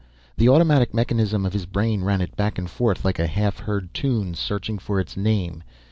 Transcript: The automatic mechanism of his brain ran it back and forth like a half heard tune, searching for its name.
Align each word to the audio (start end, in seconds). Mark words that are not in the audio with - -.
The 0.35 0.49
automatic 0.49 0.95
mechanism 0.95 1.45
of 1.45 1.53
his 1.53 1.67
brain 1.67 2.03
ran 2.03 2.21
it 2.21 2.35
back 2.35 2.57
and 2.57 2.67
forth 2.67 3.05
like 3.05 3.19
a 3.19 3.27
half 3.27 3.59
heard 3.59 3.93
tune, 3.93 4.33
searching 4.33 4.79
for 4.79 4.99
its 4.99 5.15
name. 5.15 5.61